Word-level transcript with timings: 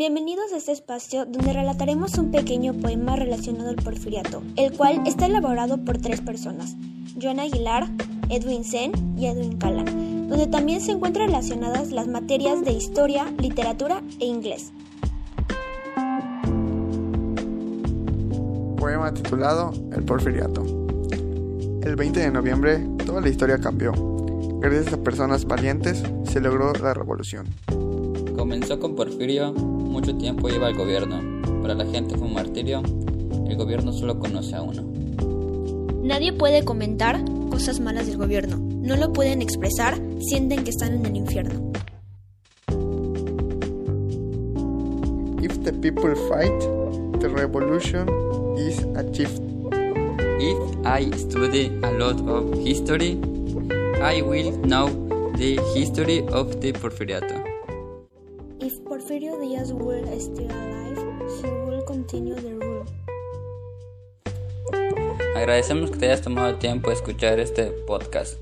Bienvenidos 0.00 0.50
a 0.54 0.56
este 0.56 0.72
espacio 0.72 1.26
donde 1.26 1.52
relataremos 1.52 2.16
un 2.16 2.30
pequeño 2.30 2.72
poema 2.72 3.16
relacionado 3.16 3.68
al 3.68 3.76
porfiriato, 3.76 4.42
el 4.56 4.72
cual 4.74 5.02
está 5.06 5.26
elaborado 5.26 5.84
por 5.84 5.98
tres 5.98 6.22
personas, 6.22 6.74
Joan 7.20 7.38
Aguilar, 7.38 7.86
Edwin 8.30 8.64
Sen 8.64 8.92
y 9.18 9.26
Edwin 9.26 9.58
Callan, 9.58 10.26
donde 10.26 10.46
también 10.46 10.80
se 10.80 10.92
encuentran 10.92 11.28
relacionadas 11.28 11.90
las 11.90 12.08
materias 12.08 12.64
de 12.64 12.72
historia, 12.72 13.30
literatura 13.36 14.00
e 14.20 14.24
inglés. 14.24 14.72
Poema 18.78 19.12
titulado 19.12 19.70
El 19.92 20.02
porfiriato. 20.04 20.62
El 21.82 21.96
20 21.96 22.20
de 22.20 22.30
noviembre 22.30 22.88
toda 23.04 23.20
la 23.20 23.28
historia 23.28 23.58
cambió. 23.58 23.92
Gracias 24.60 24.94
a 24.94 25.02
personas 25.02 25.44
valientes 25.44 26.02
se 26.24 26.40
logró 26.40 26.72
la 26.72 26.94
revolución. 26.94 27.48
Comenzó 28.36 28.78
con 28.78 28.94
Porfirio, 28.94 29.52
mucho 29.52 30.16
tiempo 30.16 30.48
iba 30.48 30.66
al 30.66 30.74
gobierno. 30.74 31.42
Para 31.62 31.74
la 31.74 31.84
gente 31.84 32.16
fue 32.16 32.26
un 32.26 32.34
martirio, 32.34 32.82
el 33.48 33.56
gobierno 33.56 33.92
solo 33.92 34.18
conoce 34.18 34.54
a 34.56 34.62
uno. 34.62 34.82
Nadie 36.02 36.32
puede 36.32 36.64
comentar 36.64 37.22
cosas 37.50 37.80
malas 37.80 38.06
del 38.06 38.16
gobierno. 38.16 38.56
No 38.58 38.96
lo 38.96 39.12
pueden 39.12 39.42
expresar, 39.42 40.00
sienten 40.20 40.64
que 40.64 40.70
están 40.70 40.94
en 40.94 41.06
el 41.06 41.16
infierno. 41.16 41.70
If 45.42 45.62
the 45.62 45.72
people 45.72 46.14
fight, 46.28 46.58
the 47.20 47.28
revolution 47.28 48.08
is 48.58 48.84
achieved. 48.96 49.42
If 50.40 50.86
I 50.86 51.10
study 51.16 51.70
a 51.82 51.90
lot 51.92 52.20
of 52.26 52.58
history, 52.64 53.20
I 54.02 54.22
will 54.22 54.52
know 54.62 54.88
the 55.36 55.60
history 55.74 56.24
of 56.32 56.60
the 56.60 56.72
Porfiriato. 56.72 57.49
If 58.62 58.78
Porfirio 58.84 59.40
Díaz 59.40 59.72
were 59.72 60.04
still 60.20 60.50
alive, 60.50 60.98
he 61.40 61.48
will 61.48 61.82
continue 61.86 62.34
the 62.34 62.54
rule. 62.56 62.84
Agradecemos 65.34 65.90
que 65.90 65.96
te 65.96 66.06
hayas 66.06 66.20
tomado 66.20 66.48
el 66.50 66.58
tiempo 66.58 66.90
de 66.90 66.96
escuchar 66.96 67.40
este 67.40 67.70
podcast. 67.86 68.38